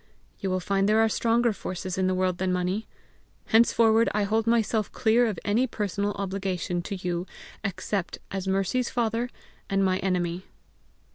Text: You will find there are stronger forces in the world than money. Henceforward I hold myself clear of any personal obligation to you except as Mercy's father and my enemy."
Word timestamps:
You 0.39 0.49
will 0.49 0.59
find 0.59 0.89
there 0.89 0.97
are 1.01 1.07
stronger 1.07 1.53
forces 1.53 1.95
in 1.95 2.07
the 2.07 2.15
world 2.15 2.39
than 2.39 2.51
money. 2.51 2.87
Henceforward 3.45 4.09
I 4.15 4.23
hold 4.23 4.47
myself 4.47 4.91
clear 4.91 5.27
of 5.27 5.37
any 5.45 5.67
personal 5.67 6.13
obligation 6.13 6.81
to 6.81 6.95
you 6.95 7.27
except 7.63 8.17
as 8.31 8.47
Mercy's 8.47 8.89
father 8.89 9.29
and 9.69 9.85
my 9.85 9.99
enemy." 9.99 10.45